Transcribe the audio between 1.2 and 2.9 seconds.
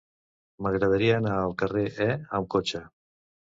al carrer E amb cotxe.